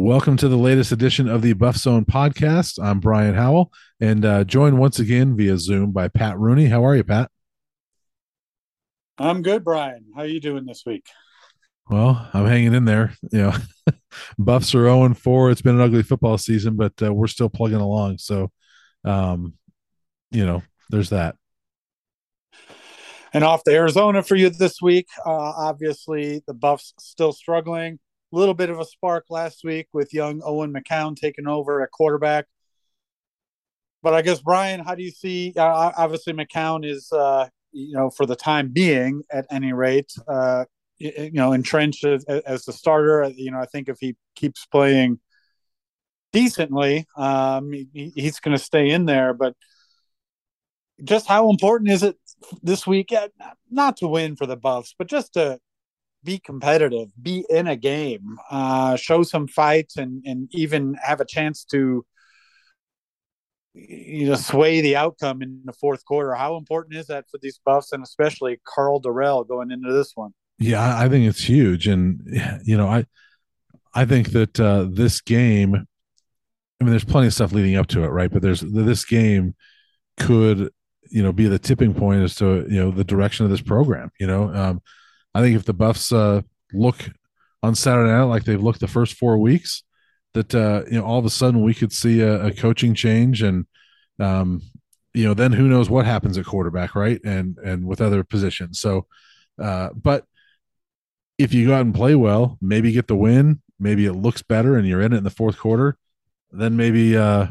Welcome 0.00 0.36
to 0.36 0.48
the 0.48 0.56
latest 0.56 0.92
edition 0.92 1.28
of 1.28 1.42
the 1.42 1.54
Buff 1.54 1.76
Zone 1.76 2.04
podcast. 2.04 2.78
I'm 2.80 3.00
Brian 3.00 3.34
Howell 3.34 3.72
and 4.00 4.24
uh, 4.24 4.44
joined 4.44 4.78
once 4.78 5.00
again 5.00 5.36
via 5.36 5.58
Zoom 5.58 5.90
by 5.90 6.06
Pat 6.06 6.38
Rooney. 6.38 6.66
How 6.66 6.86
are 6.86 6.94
you, 6.94 7.02
Pat? 7.02 7.32
I'm 9.18 9.42
good, 9.42 9.64
Brian. 9.64 10.04
How 10.14 10.22
are 10.22 10.26
you 10.26 10.38
doing 10.38 10.66
this 10.66 10.84
week? 10.86 11.04
Well, 11.90 12.30
I'm 12.32 12.46
hanging 12.46 12.74
in 12.74 12.84
there. 12.84 13.12
You 13.32 13.38
know, 13.38 13.54
Buffs 14.38 14.72
are 14.76 14.84
0 14.84 15.14
4. 15.14 15.50
It's 15.50 15.62
been 15.62 15.74
an 15.74 15.80
ugly 15.80 16.04
football 16.04 16.38
season, 16.38 16.76
but 16.76 16.92
uh, 17.02 17.12
we're 17.12 17.26
still 17.26 17.50
plugging 17.50 17.80
along. 17.80 18.18
So, 18.18 18.52
um, 19.04 19.54
you 20.30 20.46
know, 20.46 20.62
there's 20.90 21.10
that. 21.10 21.34
And 23.32 23.42
off 23.42 23.64
to 23.64 23.72
Arizona 23.72 24.22
for 24.22 24.36
you 24.36 24.48
this 24.48 24.80
week. 24.80 25.08
Uh, 25.26 25.32
obviously, 25.56 26.44
the 26.46 26.54
Buffs 26.54 26.94
still 27.00 27.32
struggling 27.32 27.98
little 28.32 28.54
bit 28.54 28.70
of 28.70 28.78
a 28.78 28.84
spark 28.84 29.26
last 29.30 29.64
week 29.64 29.88
with 29.92 30.12
young 30.12 30.40
Owen 30.44 30.72
McCown 30.72 31.16
taking 31.16 31.46
over 31.46 31.82
at 31.82 31.90
quarterback. 31.90 32.46
But 34.02 34.14
I 34.14 34.22
guess 34.22 34.40
Brian, 34.40 34.80
how 34.80 34.94
do 34.94 35.02
you 35.02 35.10
see? 35.10 35.52
Uh, 35.56 35.92
obviously, 35.96 36.32
McCown 36.32 36.86
is, 36.86 37.10
uh, 37.12 37.48
you 37.72 37.94
know, 37.94 38.10
for 38.10 38.26
the 38.26 38.36
time 38.36 38.70
being, 38.72 39.22
at 39.30 39.46
any 39.50 39.72
rate, 39.72 40.12
uh, 40.28 40.66
you 40.98 41.32
know, 41.32 41.52
entrenched 41.52 42.04
as, 42.04 42.24
as 42.24 42.64
the 42.64 42.72
starter. 42.72 43.30
You 43.34 43.50
know, 43.50 43.58
I 43.58 43.66
think 43.66 43.88
if 43.88 43.96
he 44.00 44.16
keeps 44.36 44.66
playing 44.66 45.18
decently, 46.32 47.06
um, 47.16 47.72
he, 47.72 48.12
he's 48.14 48.40
going 48.40 48.56
to 48.56 48.62
stay 48.62 48.90
in 48.90 49.06
there. 49.06 49.34
But 49.34 49.54
just 51.02 51.26
how 51.26 51.50
important 51.50 51.90
is 51.90 52.02
it 52.02 52.16
this 52.62 52.86
week? 52.86 53.12
Not 53.70 53.96
to 53.98 54.08
win 54.08 54.36
for 54.36 54.46
the 54.46 54.56
Buffs, 54.56 54.94
but 54.98 55.08
just 55.08 55.34
to 55.34 55.58
be 56.24 56.38
competitive, 56.38 57.08
be 57.20 57.44
in 57.48 57.66
a 57.66 57.76
game, 57.76 58.36
uh, 58.50 58.96
show 58.96 59.22
some 59.22 59.46
fights, 59.46 59.96
and 59.96 60.22
and 60.26 60.48
even 60.52 60.94
have 61.02 61.20
a 61.20 61.24
chance 61.24 61.64
to 61.64 62.04
you 63.74 64.28
know 64.28 64.34
sway 64.34 64.80
the 64.80 64.96
outcome 64.96 65.42
in 65.42 65.60
the 65.64 65.72
fourth 65.72 66.04
quarter. 66.04 66.34
How 66.34 66.56
important 66.56 66.96
is 66.96 67.06
that 67.06 67.26
for 67.30 67.38
these 67.40 67.60
Buffs, 67.64 67.92
and 67.92 68.02
especially 68.02 68.60
Karl 68.64 69.00
Dorrell 69.00 69.46
going 69.46 69.70
into 69.70 69.92
this 69.92 70.12
one? 70.14 70.32
Yeah, 70.58 70.98
I 70.98 71.08
think 71.08 71.26
it's 71.26 71.44
huge, 71.44 71.86
and 71.86 72.20
you 72.64 72.76
know, 72.76 72.88
I 72.88 73.06
I 73.94 74.04
think 74.04 74.32
that 74.32 74.58
uh, 74.58 74.86
this 74.90 75.20
game. 75.20 75.86
I 76.80 76.84
mean, 76.84 76.92
there's 76.92 77.04
plenty 77.04 77.26
of 77.26 77.34
stuff 77.34 77.50
leading 77.50 77.74
up 77.74 77.88
to 77.88 78.04
it, 78.04 78.08
right? 78.08 78.30
But 78.30 78.40
there's 78.40 78.60
this 78.60 79.04
game 79.04 79.56
could 80.16 80.70
you 81.10 81.22
know 81.22 81.32
be 81.32 81.48
the 81.48 81.58
tipping 81.58 81.94
point 81.94 82.22
as 82.22 82.34
to 82.36 82.66
you 82.68 82.80
know 82.82 82.90
the 82.90 83.04
direction 83.04 83.44
of 83.44 83.50
this 83.50 83.60
program. 83.60 84.10
You 84.20 84.26
know, 84.26 84.54
um, 84.54 84.82
I 85.38 85.40
think 85.40 85.54
if 85.54 85.64
the 85.64 85.72
Buffs 85.72 86.10
uh, 86.10 86.42
look 86.72 86.96
on 87.62 87.76
Saturday 87.76 88.10
night 88.10 88.24
like 88.24 88.42
they've 88.42 88.60
looked 88.60 88.80
the 88.80 88.88
first 88.88 89.14
four 89.14 89.38
weeks, 89.38 89.84
that 90.34 90.52
uh, 90.52 90.82
you 90.90 90.98
know 90.98 91.04
all 91.04 91.20
of 91.20 91.24
a 91.24 91.30
sudden 91.30 91.62
we 91.62 91.74
could 91.74 91.92
see 91.92 92.22
a, 92.22 92.46
a 92.46 92.52
coaching 92.52 92.92
change, 92.92 93.40
and 93.42 93.64
um, 94.18 94.60
you 95.14 95.24
know 95.24 95.34
then 95.34 95.52
who 95.52 95.68
knows 95.68 95.88
what 95.88 96.06
happens 96.06 96.36
at 96.38 96.44
quarterback, 96.44 96.96
right? 96.96 97.20
And 97.24 97.56
and 97.58 97.86
with 97.86 98.00
other 98.00 98.24
positions. 98.24 98.80
So, 98.80 99.06
uh, 99.62 99.90
but 99.94 100.24
if 101.38 101.54
you 101.54 101.68
go 101.68 101.74
out 101.74 101.86
and 101.86 101.94
play 101.94 102.16
well, 102.16 102.58
maybe 102.60 102.90
get 102.90 103.06
the 103.06 103.14
win, 103.14 103.62
maybe 103.78 104.06
it 104.06 104.14
looks 104.14 104.42
better, 104.42 104.76
and 104.76 104.88
you're 104.88 105.02
in 105.02 105.12
it 105.12 105.18
in 105.18 105.24
the 105.24 105.30
fourth 105.30 105.56
quarter, 105.56 105.96
then 106.50 106.76
maybe 106.76 107.16
uh, 107.16 107.46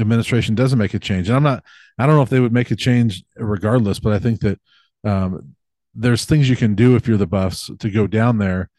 administration 0.00 0.56
doesn't 0.56 0.78
make 0.80 0.94
a 0.94 0.98
change. 0.98 1.28
And 1.28 1.36
I'm 1.36 1.44
not, 1.44 1.62
I 2.00 2.06
don't 2.06 2.16
know 2.16 2.22
if 2.22 2.30
they 2.30 2.40
would 2.40 2.52
make 2.52 2.72
a 2.72 2.76
change 2.76 3.22
regardless, 3.36 4.00
but 4.00 4.12
I 4.12 4.18
think 4.18 4.40
that 4.40 4.60
um, 5.04 5.54
there's 5.98 6.24
things 6.24 6.48
you 6.48 6.56
can 6.56 6.74
do 6.74 6.94
if 6.94 7.08
you're 7.08 7.16
the 7.16 7.26
Buffs 7.26 7.70
to 7.78 7.90
go 7.90 8.06
down 8.06 8.38
there, 8.38 8.70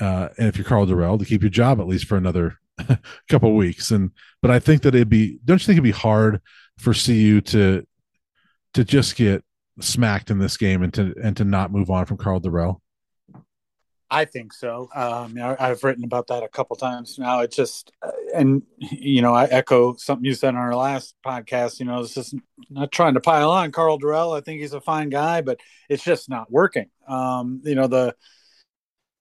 uh, 0.00 0.28
and 0.36 0.48
if 0.48 0.56
you're 0.56 0.64
Karl 0.64 0.86
Dorrell 0.86 1.18
to 1.18 1.24
keep 1.24 1.42
your 1.42 1.50
job 1.50 1.80
at 1.80 1.86
least 1.86 2.06
for 2.06 2.16
another 2.16 2.58
couple 3.28 3.54
weeks. 3.54 3.90
And 3.90 4.10
but 4.42 4.50
I 4.50 4.58
think 4.58 4.82
that 4.82 4.94
it'd 4.94 5.08
be 5.08 5.38
don't 5.44 5.60
you 5.60 5.66
think 5.66 5.76
it'd 5.76 5.84
be 5.84 5.90
hard 5.92 6.42
for 6.78 6.92
CU 6.92 7.40
to 7.40 7.86
to 8.74 8.84
just 8.84 9.16
get 9.16 9.44
smacked 9.80 10.30
in 10.30 10.38
this 10.38 10.56
game 10.56 10.82
and 10.82 10.92
to 10.94 11.14
and 11.22 11.36
to 11.36 11.44
not 11.44 11.72
move 11.72 11.88
on 11.88 12.04
from 12.04 12.16
Karl 12.16 12.40
Dorrell? 12.40 12.80
I 14.10 14.24
think 14.24 14.52
so. 14.52 14.88
Um, 14.94 15.36
I, 15.40 15.68
have 15.68 15.82
written 15.82 16.04
about 16.04 16.28
that 16.28 16.44
a 16.44 16.48
couple 16.48 16.76
times 16.76 17.18
now. 17.18 17.40
It 17.40 17.50
just, 17.50 17.90
uh, 18.02 18.12
and 18.34 18.62
you 18.78 19.20
know, 19.20 19.34
I 19.34 19.46
echo 19.46 19.96
something 19.96 20.24
you 20.24 20.34
said 20.34 20.50
on 20.50 20.56
our 20.56 20.76
last 20.76 21.16
podcast. 21.26 21.80
You 21.80 21.86
know, 21.86 22.02
this 22.02 22.16
is 22.16 22.34
not 22.70 22.92
trying 22.92 23.14
to 23.14 23.20
pile 23.20 23.50
on 23.50 23.72
Karl 23.72 23.98
Dorrell. 23.98 24.36
I 24.36 24.42
think 24.42 24.60
he's 24.60 24.74
a 24.74 24.80
fine 24.80 25.08
guy, 25.08 25.40
but 25.40 25.58
it's 25.88 26.04
just 26.04 26.28
not 26.28 26.50
working. 26.52 26.86
Um, 27.08 27.62
you 27.64 27.74
know, 27.74 27.88
the 27.88 28.14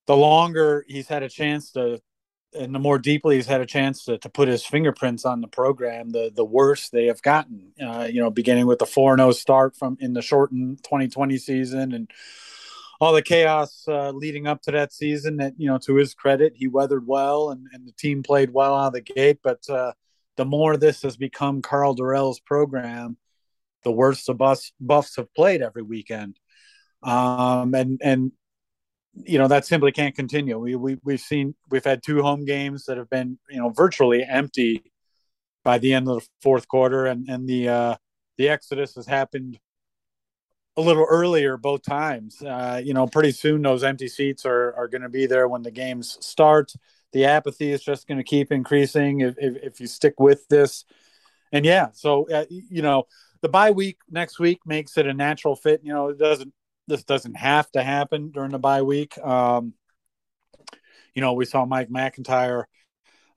the 0.06 0.16
longer 0.16 0.86
he's 0.88 1.08
had 1.08 1.24
a 1.24 1.30
chance 1.30 1.72
to, 1.72 2.00
and 2.54 2.74
the 2.74 2.80
more 2.80 3.00
deeply 3.00 3.38
he's 3.38 3.48
had 3.48 3.62
a 3.62 3.66
chance 3.66 4.06
to, 4.06 4.20
to 4.20 4.30
put 4.30 4.48
his 4.48 4.64
fingerprints 4.64 5.26
on 5.26 5.42
the 5.42 5.48
program, 5.48 6.12
the 6.12 6.32
the 6.36 6.46
worse 6.46 6.90
they 6.90 7.08
have 7.08 7.24
gotten. 7.24 7.72
Uh, 7.84 8.08
you 8.12 8.22
know, 8.22 8.30
beginning 8.30 8.68
with 8.68 8.78
the 8.78 8.86
four 8.86 9.18
zero 9.18 9.30
oh 9.30 9.32
start 9.32 9.76
from 9.76 9.98
in 10.00 10.14
the 10.14 10.22
shortened 10.22 10.84
2020 10.84 11.40
season 11.40 11.92
and 11.92 12.12
all 13.02 13.14
the 13.14 13.22
chaos 13.22 13.84
uh, 13.88 14.12
leading 14.12 14.48
up 14.48 14.62
to 14.64 14.72
that 14.72 14.94
season 14.94 15.38
that 15.38 15.54
you 15.58 15.68
know 15.68 15.78
to 15.80 15.96
his 15.96 16.14
credit 16.14 16.54
he 16.56 16.68
weathered 16.68 17.06
well 17.06 17.50
and, 17.50 17.68
and 17.74 17.88
the 17.88 17.92
team 17.94 18.24
played 18.24 18.52
well 18.52 18.76
out 18.76 18.88
of 18.88 18.94
the 18.94 19.02
gate. 19.02 19.40
But 19.44 19.68
uh, 19.70 19.94
the 20.38 20.46
more 20.46 20.78
this 20.78 21.02
has 21.02 21.18
become 21.18 21.62
Karl 21.62 21.94
dorrell's 21.94 22.40
program 22.40 23.18
the 23.86 23.92
worse 23.92 24.26
the 24.26 24.34
buffs, 24.34 24.74
buffs 24.82 25.16
have 25.16 25.34
played 25.34 25.62
every 25.62 25.84
weekend. 25.84 26.38
Um, 27.02 27.74
and 27.74 28.02
and 28.04 28.32
you 29.14 29.38
know 29.38 29.48
that 29.48 29.66
simply 29.66 29.94
can't 29.94 30.16
continue. 30.16 30.58
We, 30.58 30.76
we 30.76 30.98
we've 31.04 31.22
seen 31.22 31.56
we've 31.70 31.86
had 31.86 32.04
two 32.04 32.22
home 32.22 32.44
games 32.44 32.86
that 32.86 32.98
have 32.98 33.10
been 33.10 33.38
you 33.50 33.60
know 33.60 33.70
virtually 33.70 34.24
empty 34.24 34.92
by 35.64 35.78
the 35.78 35.94
end 35.94 36.10
of 36.10 36.20
the 36.20 36.28
fourth 36.42 36.68
quarter. 36.68 37.06
And 37.06 37.30
and 37.30 37.48
the 37.48 37.70
uh 37.70 37.96
the 38.38 38.50
exodus 38.50 38.96
has 38.96 39.06
happened 39.06 39.60
a 40.78 40.82
little 40.82 41.06
earlier 41.10 41.58
both 41.58 41.84
times. 41.84 42.42
Uh, 42.42 42.82
you 42.84 42.94
know, 42.94 43.08
pretty 43.08 43.32
soon 43.32 43.62
those 43.62 43.84
empty 43.84 44.08
seats 44.08 44.46
are, 44.46 44.74
are 44.76 44.88
going 44.88 45.02
to 45.02 45.10
be 45.10 45.26
there 45.26 45.48
when 45.48 45.62
the 45.62 45.72
games 45.72 46.18
start. 46.22 46.74
The 47.14 47.26
apathy 47.26 47.72
is 47.72 47.82
just 47.82 48.08
going 48.08 48.18
to 48.18 48.24
keep 48.24 48.52
increasing 48.52 49.22
if, 49.22 49.36
if, 49.38 49.56
if, 49.64 49.80
you 49.80 49.88
stick 49.88 50.20
with 50.20 50.48
this. 50.50 50.84
And 51.54 51.64
yeah, 51.64 51.90
so, 51.94 52.30
uh, 52.30 52.46
you 52.50 52.82
know, 52.82 53.06
the 53.42 53.48
bye 53.48 53.72
week 53.72 54.00
next 54.10 54.38
week 54.38 54.60
makes 54.66 54.98
it 54.98 55.08
a 55.08 55.14
natural 55.14 55.56
fit. 55.56 55.82
You 55.84 55.94
know, 55.94 56.10
it 56.10 56.18
doesn't, 56.18 56.54
this 56.88 57.04
doesn't 57.04 57.36
have 57.36 57.72
to 57.72 57.82
happen 57.82 58.32
during 58.32 58.52
the 58.52 58.60
bye 58.60 58.82
week. 58.82 59.18
Um, 59.20 59.74
you 61.14 61.22
know, 61.22 61.34
we 61.34 61.46
saw 61.46 61.66
Mike 61.66 61.90
McIntyre. 61.90 62.66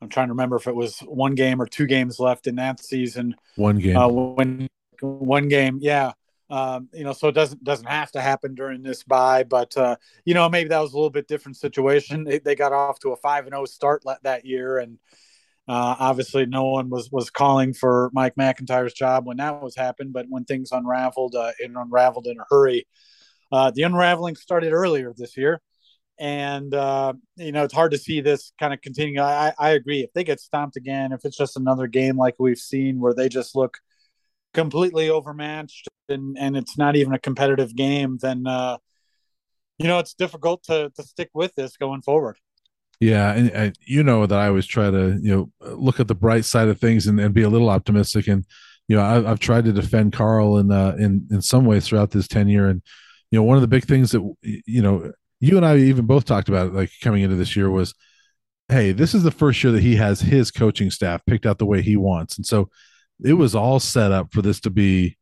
I'm 0.02 0.08
trying 0.08 0.28
to 0.28 0.32
remember 0.32 0.56
if 0.56 0.66
it 0.66 0.74
was 0.74 0.98
one 1.00 1.34
game 1.34 1.62
or 1.62 1.66
two 1.66 1.86
games 1.86 2.18
left 2.18 2.46
in 2.46 2.56
that 2.56 2.80
season. 2.80 3.36
One 3.56 3.78
game. 3.78 3.96
Uh, 3.96 4.08
when 4.08 4.68
one 5.00 5.48
game, 5.48 5.78
yeah. 5.80 6.12
Um, 6.50 6.88
you 6.94 7.04
know, 7.04 7.12
so 7.12 7.28
it 7.28 7.34
doesn't 7.34 7.62
doesn't 7.62 7.86
have 7.86 8.10
to 8.12 8.20
happen 8.20 8.54
during 8.54 8.82
this 8.82 9.02
bye, 9.02 9.44
but 9.44 9.76
uh, 9.76 9.96
you 10.24 10.32
know, 10.32 10.48
maybe 10.48 10.70
that 10.70 10.80
was 10.80 10.92
a 10.92 10.96
little 10.96 11.10
bit 11.10 11.28
different 11.28 11.56
situation. 11.56 12.24
They, 12.24 12.38
they 12.38 12.54
got 12.54 12.72
off 12.72 12.98
to 13.00 13.10
a 13.10 13.16
five 13.16 13.44
and 13.44 13.52
zero 13.52 13.62
oh 13.62 13.66
start 13.66 14.02
that 14.22 14.46
year, 14.46 14.78
and 14.78 14.98
uh, 15.68 15.96
obviously, 15.98 16.46
no 16.46 16.64
one 16.64 16.88
was 16.88 17.10
was 17.12 17.28
calling 17.28 17.74
for 17.74 18.10
Mike 18.14 18.36
McIntyre's 18.36 18.94
job 18.94 19.26
when 19.26 19.36
that 19.36 19.62
was 19.62 19.76
happened. 19.76 20.14
But 20.14 20.24
when 20.30 20.44
things 20.44 20.72
unraveled, 20.72 21.34
uh, 21.34 21.52
it 21.58 21.70
unraveled 21.74 22.26
in 22.26 22.40
a 22.40 22.44
hurry. 22.48 22.86
Uh, 23.52 23.70
the 23.70 23.82
unraveling 23.82 24.36
started 24.36 24.72
earlier 24.72 25.12
this 25.14 25.36
year, 25.36 25.60
and 26.18 26.72
uh, 26.72 27.12
you 27.36 27.52
know 27.52 27.64
it's 27.64 27.74
hard 27.74 27.92
to 27.92 27.98
see 27.98 28.22
this 28.22 28.52
kind 28.58 28.72
of 28.72 28.80
continue. 28.80 29.20
I, 29.20 29.52
I 29.58 29.70
agree. 29.70 30.00
If 30.00 30.14
they 30.14 30.24
get 30.24 30.40
stomped 30.40 30.76
again, 30.76 31.12
if 31.12 31.26
it's 31.26 31.36
just 31.36 31.58
another 31.58 31.86
game 31.86 32.16
like 32.16 32.36
we've 32.38 32.58
seen 32.58 32.98
where 32.98 33.12
they 33.12 33.28
just 33.28 33.54
look 33.54 33.78
completely 34.58 35.08
overmatched 35.08 35.86
and 36.08 36.36
and 36.36 36.56
it's 36.56 36.76
not 36.76 36.96
even 36.96 37.12
a 37.12 37.18
competitive 37.18 37.76
game, 37.76 38.18
then 38.20 38.44
uh, 38.46 38.76
you 39.78 39.86
know 39.86 40.00
it's 40.00 40.14
difficult 40.14 40.64
to 40.64 40.90
to 40.96 41.02
stick 41.04 41.30
with 41.32 41.54
this 41.54 41.76
going 41.76 42.02
forward. 42.02 42.36
Yeah, 43.00 43.32
and, 43.32 43.50
and, 43.52 43.78
you 43.86 44.02
know 44.02 44.26
that 44.26 44.36
I 44.36 44.48
always 44.48 44.66
try 44.66 44.90
to 44.90 45.16
you 45.22 45.50
know 45.60 45.74
look 45.76 46.00
at 46.00 46.08
the 46.08 46.16
bright 46.16 46.44
side 46.44 46.66
of 46.66 46.80
things 46.80 47.06
and, 47.06 47.20
and 47.20 47.32
be 47.32 47.42
a 47.42 47.48
little 47.48 47.70
optimistic. 47.70 48.26
And 48.26 48.44
you 48.88 48.96
know 48.96 49.02
I, 49.02 49.22
have 49.28 49.38
tried 49.38 49.64
to 49.66 49.72
defend 49.72 50.12
Karl 50.12 50.58
in 50.58 50.72
uh, 50.72 50.96
in 50.98 51.28
in 51.30 51.40
some 51.40 51.64
ways 51.64 51.86
throughout 51.86 52.10
this 52.10 52.26
tenure. 52.26 52.66
And 52.66 52.82
you 53.30 53.38
know 53.38 53.44
one 53.44 53.56
of 53.56 53.60
the 53.60 53.68
big 53.68 53.84
things 53.84 54.10
that 54.10 54.22
you 54.42 54.82
know 54.82 55.12
you 55.38 55.56
and 55.56 55.64
I 55.64 55.76
even 55.76 56.06
both 56.06 56.24
talked 56.24 56.48
about 56.48 56.72
like 56.72 56.90
coming 57.00 57.22
into 57.22 57.36
this 57.36 57.54
year 57.54 57.70
was, 57.70 57.94
hey, 58.68 58.90
this 58.90 59.14
is 59.14 59.22
the 59.22 59.30
first 59.30 59.62
year 59.62 59.72
that 59.72 59.82
he 59.82 59.94
has 59.94 60.20
his 60.20 60.50
coaching 60.50 60.90
staff 60.90 61.24
picked 61.26 61.46
out 61.46 61.58
the 61.58 61.66
way 61.66 61.80
he 61.80 61.96
wants, 61.96 62.36
and 62.36 62.44
so 62.44 62.68
it 63.24 63.34
was 63.34 63.54
all 63.54 63.80
set 63.80 64.12
up 64.12 64.32
for 64.32 64.42
this 64.42 64.60
to 64.60 64.70
be 64.70 65.16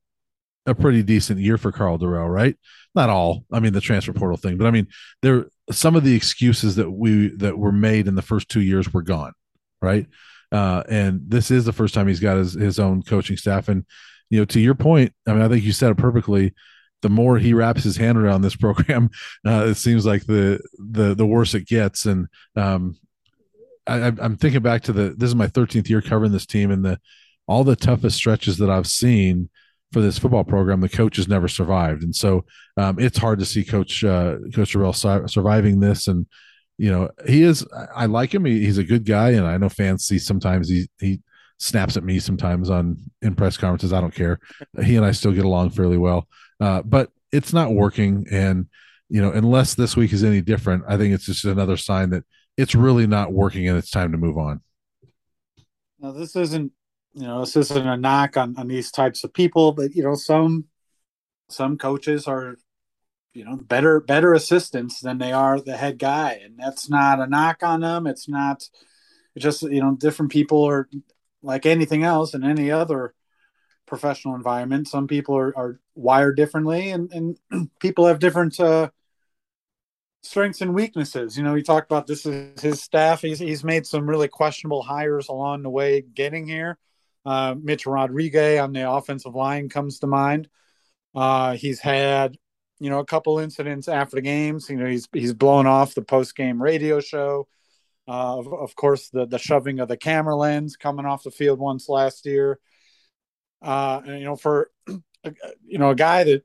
a 0.67 0.75
pretty 0.75 1.03
decent 1.03 1.41
year 1.41 1.57
for 1.57 1.73
Karl 1.73 1.99
Dorrell, 1.99 2.33
right? 2.33 2.57
Not 2.95 3.09
all. 3.09 3.45
I 3.53 3.61
mean, 3.61 3.73
the 3.73 3.81
transfer 3.81 4.13
portal 4.13 4.37
thing, 4.37 4.59
but 4.59 4.67
I 4.67 4.71
mean, 4.71 4.89
there 5.23 5.47
some 5.71 5.97
of 5.97 6.05
the 6.05 6.15
excuses 6.15 6.77
that 6.77 6.91
we 6.91 7.29
that 7.37 7.59
were 7.59 7.73
made 7.73 8.09
in 8.09 8.15
the 8.15 8.23
first 8.23 8.49
two 8.49 8.61
years 8.61 8.93
were 8.93 9.03
gone, 9.03 9.33
right? 9.81 10.07
Uh, 10.53 10.83
and 10.89 11.21
this 11.27 11.51
is 11.51 11.65
the 11.65 11.73
first 11.73 11.95
time 11.95 12.09
he's 12.09 12.21
got 12.21 12.37
his 12.37 12.55
his 12.55 12.79
own 12.79 13.03
coaching 13.03 13.37
staff. 13.37 13.69
And 13.69 13.85
you 14.31 14.41
know, 14.41 14.45
to 14.47 14.61
your 14.61 14.75
point, 14.75 15.13
I 15.27 15.33
mean, 15.33 15.43
I 15.43 15.49
think 15.49 15.65
you 15.65 15.73
said 15.73 15.91
it 15.91 15.99
perfectly. 15.99 16.55
The 17.03 17.11
more 17.11 17.39
he 17.39 17.53
wraps 17.53 17.85
his 17.85 17.97
hand 17.97 18.19
around 18.19 18.43
this 18.43 18.57
program, 18.57 19.11
uh, 19.47 19.67
it 19.69 19.77
seems 19.77 20.05
like 20.07 20.27
the 20.27 20.61
the 20.79 21.15
the 21.15 21.27
worse 21.27 21.55
it 21.55 21.67
gets. 21.67 22.07
And 22.07 22.27
um, 22.57 22.97
I, 23.87 24.07
I'm 24.19 24.37
thinking 24.37 24.63
back 24.63 24.83
to 24.85 24.93
the 24.93 25.15
this 25.17 25.29
is 25.29 25.35
my 25.35 25.47
13th 25.47 25.89
year 25.89 26.03
covering 26.03 26.33
this 26.33 26.47
team 26.47 26.71
and 26.71 26.85
the 26.85 26.99
all 27.47 27.65
the 27.65 27.77
toughest 27.77 28.17
stretches 28.17 28.59
that 28.59 28.71
I've 28.71 28.87
seen 28.87 29.49
for 29.93 30.01
this 30.01 30.19
football 30.19 30.45
program, 30.45 30.81
the 30.81 30.89
coach 30.89 31.17
has 31.17 31.29
never 31.29 31.49
survived, 31.49 32.03
and 32.03 32.15
so 32.15 32.45
um, 32.77 32.99
it's 32.99 33.19
hard 33.19 33.39
to 33.39 33.45
see 33.45 33.65
Coach 33.65 34.05
uh, 34.05 34.37
Coach 34.55 34.75
Dorrell 34.75 35.31
surviving 35.31 35.81
this. 35.81 36.09
And 36.09 36.27
you 36.79 36.91
know, 36.91 37.11
he 37.27 37.43
is. 37.43 37.67
I 37.95 38.07
like 38.07 38.35
him. 38.35 38.45
He, 38.45 38.65
he's 38.65 38.79
a 38.79 38.85
good 38.85 39.05
guy, 39.05 39.31
and 39.31 39.47
I 39.47 39.57
know 39.57 39.69
fans 39.69 40.05
see 40.05 40.19
sometimes 40.19 40.69
he 40.69 40.89
he 41.01 41.21
snaps 41.59 41.97
at 41.97 42.05
me 42.05 42.19
sometimes 42.19 42.69
on 42.69 42.99
in 43.23 43.35
press 43.35 43.57
conferences. 43.57 43.93
I 43.93 44.01
don't 44.01 44.15
care. 44.15 44.41
He 44.83 44.97
and 44.97 45.07
I 45.07 45.13
still 45.13 45.33
get 45.33 45.45
along 45.45 45.71
fairly 45.71 45.99
well, 45.99 46.29
uh, 46.61 46.83
but 46.83 47.11
it's 47.33 47.53
not 47.53 47.73
working. 47.73 48.27
And 48.31 48.67
you 49.09 49.23
know, 49.23 49.31
unless 49.31 49.75
this 49.75 49.97
week 49.97 50.13
is 50.13 50.25
any 50.25 50.41
different, 50.41 50.85
I 50.89 50.97
think 50.97 51.15
it's 51.15 51.27
just 51.27 51.45
another 51.45 51.77
sign 51.77 52.11
that 52.11 52.25
it's 52.57 52.75
really 52.75 53.07
not 53.07 53.33
working, 53.33 53.69
and 53.69 53.79
it's 53.79 53.91
time 53.91 54.13
to 54.13 54.19
move 54.19 54.37
on. 54.37 54.61
Now, 56.01 56.13
this 56.13 56.37
isn't 56.37 56.73
you 57.17 57.27
know 57.27 57.41
this 57.41 57.57
isn't 57.57 57.89
a 57.89 57.97
knock 57.97 58.37
on 58.37 58.57
on 58.57 58.69
these 58.69 58.91
types 58.91 59.25
of 59.25 59.33
people, 59.33 59.73
but 59.73 59.95
you 59.95 60.03
know 60.03 60.15
some 60.15 60.67
some 61.49 61.79
coaches 61.79 62.27
are 62.29 62.57
you 63.35 63.45
know 63.45 63.57
better 63.57 64.01
better 64.01 64.33
assistants 64.35 65.01
than 65.01 65.19
they 65.19 65.33
are 65.33 65.61
the 65.61 65.77
head 65.77 65.99
guy 65.99 66.41
and 66.45 66.59
that's 66.59 66.89
not 66.89 67.21
a 67.21 67.27
knock 67.27 67.63
on 67.63 67.81
them 67.81 68.07
it's 68.07 68.29
not 68.29 68.69
it's 69.35 69.43
just 69.43 69.63
you 69.63 69.81
know 69.81 69.95
different 69.95 70.33
people 70.33 70.65
are 70.65 70.89
like 71.43 71.67
anything 71.67 72.03
else 72.03 72.35
in 72.35 72.45
any 72.45 72.71
other 72.71 73.15
professional 73.87 74.35
environment, 74.35 74.89
some 74.89 75.07
people 75.07 75.37
are, 75.37 75.57
are 75.57 75.81
wired 75.95 76.37
differently 76.37 76.91
and, 76.91 77.13
and 77.13 77.71
people 77.81 78.07
have 78.07 78.19
different 78.19 78.59
uh, 78.61 78.91
strengths 80.23 80.61
and 80.61 80.75
weaknesses. 80.75 81.39
You 81.39 81.45
know, 81.45 81.55
he 81.55 81.63
talked 81.63 81.91
about 81.91 82.07
this 82.07 82.27
is 82.27 82.61
his 82.61 82.83
staff. 82.83 83.23
He's, 83.23 83.39
he's 83.39 83.65
made 83.65 83.87
some 83.87 84.09
really 84.09 84.29
questionable 84.29 84.83
hires 84.83 85.29
along 85.29 85.63
the 85.63 85.71
way 85.71 86.03
getting 86.03 86.47
here. 86.47 86.79
Uh, 87.27 87.57
Mitch 87.61 87.87
Rodriguez 87.87 88.61
on 88.61 88.73
the 88.73 88.89
offensive 88.89 89.35
line 89.35 89.69
comes 89.69 89.99
to 89.99 90.07
mind. 90.07 90.49
Uh, 91.13 91.55
he's 91.57 91.81
had, 91.81 92.37
you 92.79 92.89
know, 92.89 93.01
a 93.01 93.05
couple 93.05 93.41
incidents 93.41 93.89
after 93.89 94.15
the 94.15 94.23
games. 94.23 94.71
You 94.71 94.77
know, 94.77 94.87
he's 94.87 95.09
he's 95.13 95.35
blown 95.35 95.67
off 95.67 95.95
the 95.95 96.03
post 96.03 96.37
game 96.37 96.63
radio 96.63 97.01
show. 97.01 97.49
Uh, 98.07 98.39
of, 98.39 98.53
of, 98.53 98.77
course, 98.77 99.09
the 99.09 99.27
the 99.27 99.39
shoving 99.39 99.81
of 99.81 99.89
the 99.89 99.97
camera 99.97 100.37
lens 100.37 100.77
coming 100.77 101.05
off 101.05 101.25
the 101.25 101.33
field 101.33 101.59
once 101.59 101.89
last 101.89 102.25
year. 102.27 102.61
Uh, 103.61 104.01
and, 104.07 104.21
you 104.21 104.25
know, 104.25 104.37
for 104.37 104.71
you 104.87 105.79
know 105.79 105.91
a 105.91 105.97
guy 105.97 106.23
that 106.23 106.45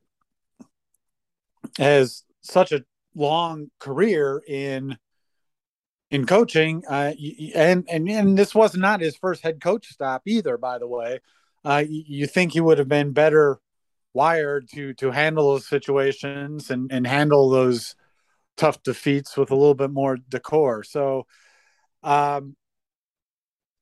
has 1.78 2.24
such 2.42 2.72
a 2.72 2.84
long 3.14 3.70
career 3.78 4.42
in 4.48 4.98
in 6.12 6.26
coaching, 6.26 6.84
uh, 6.88 7.14
and 7.56 7.86
and 7.90 8.10
and 8.10 8.38
this 8.38 8.54
was 8.54 8.76
not 8.76 9.00
his 9.00 9.16
first 9.16 9.42
head 9.42 9.62
coach 9.62 9.88
stop 9.88 10.24
either. 10.28 10.58
By 10.58 10.78
the 10.78 10.88
way, 10.88 11.20
uh, 11.66 11.84
you 11.88 12.28
think 12.28 12.52
he 12.52 12.62
would 12.62 12.78
have 12.78 12.90
been 12.90 13.14
better 13.14 13.60
wired 14.14 14.68
to 14.74 14.94
to 14.96 15.12
handle 15.12 15.54
those 15.54 15.68
situations 15.68 16.70
and 16.70 16.92
and 16.92 17.08
handle 17.08 17.50
those 17.50 17.96
tough 18.58 18.84
defeats 18.84 19.38
with 19.38 19.52
a 19.52 19.56
little 19.56 19.74
bit 19.74 19.90
more 19.90 20.18
decor. 20.18 20.84
So 20.84 21.26
um, 22.04 22.56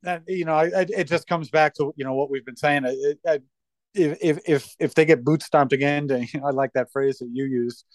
that 0.04 0.24
you 0.28 0.46
know, 0.46 0.54
I, 0.54 0.66
I, 0.66 0.86
it 0.90 1.06
just 1.06 1.28
comes 1.28 1.50
back 1.50 1.74
to 1.76 1.94
you 1.98 2.06
know 2.06 2.14
what 2.14 2.30
we've 2.30 2.46
been 2.46 2.56
saying. 2.56 2.84
It, 2.86 3.44
if 3.96 4.40
if 4.46 4.76
if 4.80 4.94
they 4.94 5.06
get 5.06 5.24
boot 5.24 5.42
stomped 5.42 5.74
again, 5.74 6.08
to, 6.10 6.20
you 6.20 6.40
know, 6.40 6.48
I 6.48 6.52
like 6.52 6.74
that 6.74 6.92
phrase 6.92 7.20
that 7.20 7.30
you 7.32 7.46
used. 7.46 7.86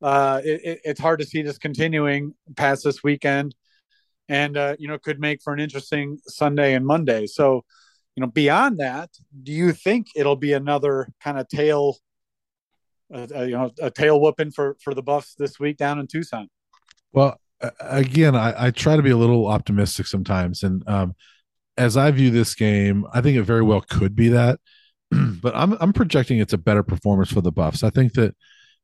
Uh, 0.00 0.40
it, 0.44 0.80
it's 0.84 1.00
hard 1.00 1.18
to 1.20 1.26
see 1.26 1.42
this 1.42 1.58
continuing 1.58 2.34
past 2.54 2.84
this 2.84 3.02
weekend, 3.02 3.54
and 4.28 4.56
uh, 4.56 4.76
you 4.78 4.88
know 4.88 4.98
could 4.98 5.20
make 5.20 5.42
for 5.42 5.52
an 5.52 5.60
interesting 5.60 6.18
Sunday 6.26 6.74
and 6.74 6.86
Monday. 6.86 7.26
So, 7.26 7.64
you 8.16 8.20
know, 8.20 8.26
beyond 8.26 8.78
that, 8.78 9.10
do 9.42 9.52
you 9.52 9.72
think 9.72 10.08
it'll 10.14 10.36
be 10.36 10.52
another 10.52 11.08
kind 11.22 11.38
of 11.38 11.48
tail, 11.48 11.96
uh, 13.14 13.26
uh 13.34 13.42
you 13.42 13.52
know, 13.52 13.70
a 13.80 13.90
tail 13.90 14.20
whooping 14.20 14.52
for 14.52 14.76
for 14.82 14.94
the 14.94 15.02
Buffs 15.02 15.34
this 15.34 15.58
week 15.58 15.76
down 15.76 15.98
in 15.98 16.06
Tucson? 16.06 16.48
Well, 17.12 17.40
again, 17.80 18.36
I, 18.36 18.66
I, 18.66 18.70
try 18.70 18.96
to 18.96 19.02
be 19.02 19.10
a 19.10 19.16
little 19.16 19.46
optimistic 19.46 20.06
sometimes, 20.06 20.62
and 20.62 20.86
um, 20.88 21.14
as 21.76 21.96
I 21.96 22.10
view 22.10 22.30
this 22.30 22.54
game, 22.54 23.06
I 23.12 23.20
think 23.20 23.36
it 23.36 23.42
very 23.44 23.62
well 23.62 23.80
could 23.80 24.14
be 24.14 24.28
that. 24.28 24.60
but 25.10 25.56
I'm 25.56 25.72
I'm 25.80 25.92
projecting 25.92 26.38
it's 26.38 26.52
a 26.52 26.58
better 26.58 26.82
performance 26.82 27.32
for 27.32 27.40
the 27.40 27.52
Buffs. 27.52 27.82
I 27.82 27.90
think 27.90 28.12
that 28.14 28.34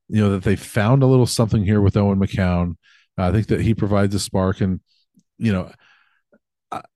you 0.09 0.21
know 0.21 0.31
that 0.31 0.45
they 0.45 0.57
found 0.57 1.03
a 1.03 1.07
little 1.07 1.27
something 1.27 1.65
here 1.65 1.81
with 1.81 1.97
Owen 1.97 2.19
McCown. 2.19 2.77
I 3.17 3.31
think 3.31 3.49
that 3.49 3.61
he 3.61 3.75
provides 3.75 4.15
a 4.15 4.21
spark, 4.21 4.61
and 4.61 4.81
you 5.39 5.53
know, 5.53 5.71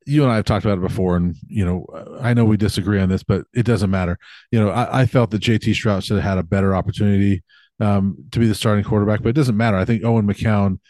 you 0.06 0.22
and 0.22 0.32
I 0.32 0.36
have 0.36 0.44
talked 0.44 0.64
about 0.64 0.78
it 0.78 0.88
before, 0.88 1.16
and 1.16 1.36
you 1.46 1.64
know, 1.64 1.86
I 2.20 2.34
know 2.34 2.44
we 2.44 2.56
disagree 2.56 3.00
on 3.00 3.08
this, 3.08 3.22
but 3.22 3.44
it 3.54 3.64
doesn't 3.64 3.90
matter. 3.90 4.18
You 4.50 4.60
know, 4.60 4.70
I, 4.70 5.02
I 5.02 5.06
felt 5.06 5.30
that 5.30 5.42
JT 5.42 5.72
Shrout 5.72 6.04
should 6.04 6.16
have 6.16 6.24
had 6.24 6.38
a 6.38 6.42
better 6.42 6.74
opportunity 6.74 7.42
um, 7.80 8.16
to 8.32 8.38
be 8.38 8.48
the 8.48 8.54
starting 8.54 8.84
quarterback, 8.84 9.22
but 9.22 9.30
it 9.30 9.36
doesn't 9.36 9.56
matter. 9.56 9.76
I 9.76 9.84
think 9.84 10.04
Owen 10.04 10.26
McCown 10.26 10.80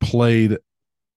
played 0.00 0.56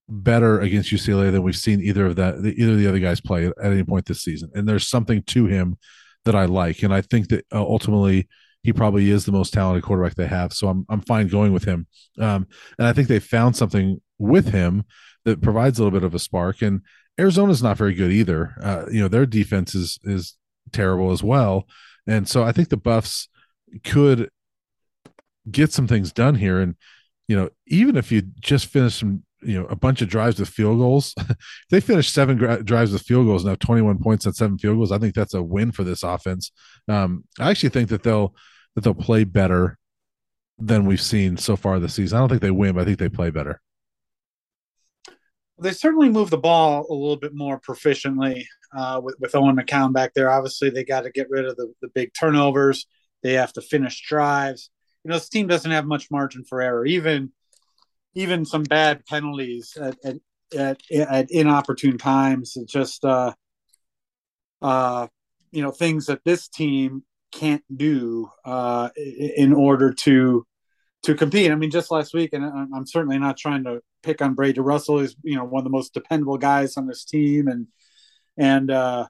better 0.09 0.59
against 0.59 0.91
UCLA 0.91 1.31
than 1.31 1.43
we've 1.43 1.55
seen 1.55 1.81
either 1.81 2.07
of 2.07 2.15
that 2.17 2.35
either 2.39 2.73
of 2.73 2.77
the 2.77 2.87
other 2.87 2.99
guys 2.99 3.21
play 3.21 3.45
at 3.45 3.53
any 3.63 3.83
point 3.83 4.05
this 4.05 4.21
season. 4.21 4.51
And 4.53 4.67
there's 4.67 4.87
something 4.87 5.23
to 5.23 5.45
him 5.45 5.77
that 6.25 6.35
I 6.35 6.45
like, 6.45 6.83
and 6.83 6.93
I 6.93 7.01
think 7.01 7.29
that 7.29 7.45
uh, 7.53 7.61
ultimately 7.61 8.27
he 8.63 8.71
probably 8.71 9.09
is 9.09 9.25
the 9.25 9.31
most 9.31 9.53
talented 9.53 9.83
quarterback 9.83 10.15
they 10.15 10.27
have. 10.27 10.53
So 10.53 10.67
I'm 10.67 10.85
I'm 10.89 11.01
fine 11.01 11.27
going 11.27 11.53
with 11.53 11.65
him. 11.65 11.87
Um, 12.19 12.47
and 12.77 12.87
I 12.87 12.93
think 12.93 13.07
they 13.07 13.19
found 13.19 13.55
something 13.55 14.01
with 14.19 14.49
him 14.49 14.83
that 15.25 15.41
provides 15.41 15.79
a 15.79 15.83
little 15.83 15.97
bit 15.97 16.05
of 16.05 16.13
a 16.13 16.19
spark. 16.19 16.61
And 16.61 16.81
Arizona's 17.19 17.63
not 17.63 17.77
very 17.77 17.93
good 17.93 18.11
either. 18.11 18.55
Uh, 18.61 18.85
you 18.91 18.99
know 18.99 19.07
their 19.07 19.25
defense 19.25 19.75
is 19.75 19.99
is 20.03 20.35
terrible 20.71 21.11
as 21.11 21.23
well. 21.23 21.67
And 22.07 22.27
so 22.27 22.43
I 22.43 22.51
think 22.51 22.69
the 22.69 22.77
Buffs 22.77 23.29
could 23.83 24.29
get 25.49 25.71
some 25.71 25.87
things 25.87 26.11
done 26.11 26.35
here. 26.35 26.59
And 26.59 26.75
you 27.27 27.35
know, 27.35 27.49
even 27.67 27.95
if 27.95 28.11
you 28.11 28.21
just 28.41 28.65
finish 28.65 28.95
some, 28.95 29.23
you 29.41 29.59
know, 29.59 29.65
a 29.67 29.75
bunch 29.75 30.01
of 30.01 30.09
drives 30.09 30.39
with 30.39 30.49
field 30.49 30.77
goals, 30.77 31.13
if 31.17 31.37
they 31.69 31.79
finish 31.79 32.09
seven 32.09 32.37
gra- 32.37 32.63
drives 32.63 32.91
with 32.91 33.03
field 33.03 33.25
goals 33.25 33.43
and 33.43 33.49
have 33.49 33.59
21 33.59 33.99
points 33.99 34.27
at 34.27 34.35
seven 34.35 34.57
field 34.57 34.77
goals, 34.77 34.91
I 34.91 34.97
think 34.97 35.15
that's 35.15 35.33
a 35.33 35.41
win 35.41 35.71
for 35.71 35.83
this 35.83 36.03
offense. 36.03 36.51
Um, 36.87 37.23
I 37.39 37.49
actually 37.49 37.69
think 37.69 37.89
that 37.89 38.03
they'll 38.03 38.35
that 38.75 38.83
they'll 38.83 38.93
play 38.93 39.23
better 39.23 39.77
than 40.59 40.85
we've 40.85 41.01
seen 41.01 41.37
so 41.37 41.55
far 41.55 41.79
this 41.79 41.93
season. 41.93 42.17
I 42.17 42.21
don't 42.21 42.29
think 42.29 42.41
they 42.41 42.51
win, 42.51 42.75
but 42.75 42.81
I 42.81 42.85
think 42.85 42.99
they 42.99 43.09
play 43.09 43.29
better. 43.29 43.61
They 45.63 45.71
certainly 45.71 46.09
move 46.09 46.29
the 46.29 46.37
ball 46.37 46.85
a 46.89 46.93
little 46.93 47.17
bit 47.17 47.33
more 47.33 47.59
proficiently 47.59 48.45
uh, 48.75 49.01
with, 49.03 49.15
with 49.19 49.35
Owen 49.35 49.55
McCown 49.55 49.93
back 49.93 50.13
there. 50.13 50.29
Obviously, 50.29 50.69
they 50.69 50.83
got 50.83 51.01
to 51.01 51.11
get 51.11 51.29
rid 51.29 51.45
of 51.45 51.55
the, 51.55 51.73
the 51.81 51.89
big 51.89 52.11
turnovers. 52.13 52.85
They 53.23 53.33
have 53.33 53.53
to 53.53 53.61
finish 53.61 54.05
drives 54.07 54.69
you 55.03 55.09
know 55.09 55.15
this 55.15 55.29
team 55.29 55.47
doesn't 55.47 55.71
have 55.71 55.85
much 55.85 56.09
margin 56.09 56.43
for 56.43 56.61
error. 56.61 56.85
Even 56.85 57.31
even 58.15 58.45
some 58.45 58.63
bad 58.63 59.05
penalties 59.05 59.77
at 59.79 59.97
at, 60.03 60.17
at, 60.57 60.81
at 60.91 61.31
inopportune 61.31 61.97
times. 61.97 62.55
It's 62.55 62.71
just 62.71 63.03
uh, 63.03 63.33
uh, 64.61 65.07
you 65.51 65.61
know 65.61 65.71
things 65.71 66.05
that 66.07 66.23
this 66.23 66.47
team 66.47 67.03
can't 67.31 67.63
do 67.75 68.29
uh, 68.45 68.89
in 68.95 69.53
order 69.53 69.93
to 69.93 70.45
to 71.03 71.15
compete. 71.15 71.51
I 71.51 71.55
mean, 71.55 71.71
just 71.71 71.91
last 71.91 72.13
week, 72.13 72.31
and 72.33 72.45
I'm 72.45 72.87
certainly 72.87 73.19
not 73.19 73.37
trying 73.37 73.65
to 73.65 73.81
pick 74.03 74.21
on 74.21 74.35
Brady 74.35 74.59
Russell. 74.59 74.99
He's 74.99 75.15
you 75.23 75.35
know 75.35 75.45
one 75.45 75.61
of 75.61 75.63
the 75.63 75.69
most 75.69 75.93
dependable 75.93 76.37
guys 76.37 76.77
on 76.77 76.87
this 76.87 77.05
team, 77.05 77.47
and 77.47 77.67
and 78.37 78.69
uh, 78.69 79.07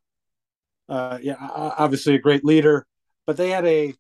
uh, 0.88 1.20
yeah, 1.22 1.36
obviously 1.40 2.16
a 2.16 2.20
great 2.20 2.46
leader. 2.46 2.86
But 3.26 3.38
they 3.38 3.50
had 3.50 3.66
a 3.66 3.94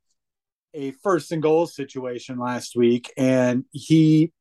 a 0.73 0.91
first 1.03 1.31
and 1.31 1.41
goal 1.41 1.67
situation 1.67 2.37
last 2.39 2.75
week, 2.75 3.11
and 3.17 3.65
he 3.71 4.31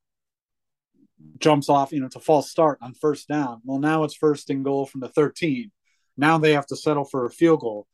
jumps 1.38 1.68
off. 1.68 1.92
You 1.92 2.00
know, 2.00 2.06
it's 2.06 2.16
a 2.16 2.20
false 2.20 2.50
start 2.50 2.78
on 2.82 2.94
first 2.94 3.28
down. 3.28 3.60
Well, 3.64 3.78
now 3.78 4.04
it's 4.04 4.14
first 4.14 4.50
and 4.50 4.64
goal 4.64 4.86
from 4.86 5.00
the 5.00 5.08
13. 5.08 5.70
Now 6.16 6.38
they 6.38 6.52
have 6.52 6.66
to 6.66 6.76
settle 6.76 7.04
for 7.04 7.26
a 7.26 7.30
field 7.30 7.60
goal. 7.60 7.86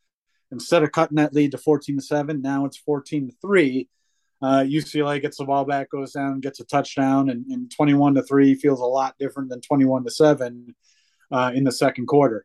Instead 0.50 0.83
of 0.83 0.93
cutting 0.93 1.17
that 1.17 1.35
lead 1.35 1.53
to 1.53 1.59
14 1.59 1.97
to 1.97 2.03
7, 2.03 2.41
now 2.41 2.65
it's 2.65 2.79
14 2.79 3.29
to 3.29 3.35
3. 3.43 3.88
Uh, 4.40 4.61
UCLA 4.61 5.21
gets 5.21 5.38
the 5.38 5.45
ball 5.45 5.64
back, 5.64 5.90
goes 5.90 6.12
down, 6.12 6.40
gets 6.40 6.61
a 6.61 6.64
touchdown, 6.64 7.28
and, 7.28 7.45
and 7.47 7.71
21 7.71 8.14
to 8.14 8.23
3 8.23 8.54
feels 8.54 8.80
a 8.80 8.85
lot 8.85 9.14
different 9.18 9.50
than 9.50 9.61
21 9.61 10.04
to 10.04 10.11
7 10.11 10.75
uh, 11.33 11.52
in 11.54 11.64
the 11.64 11.73
second 11.73 12.07
quarter. 12.07 12.45